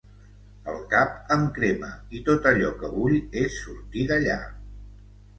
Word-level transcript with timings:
El 0.71 0.77
cap 0.93 1.17
em 1.35 1.43
crema 1.57 1.89
i 2.19 2.21
tot 2.29 2.47
allò 2.51 2.71
que 2.79 2.89
vull 2.93 3.13
és 3.43 3.59
sortir 3.65 4.07
d’allà. 4.13 4.39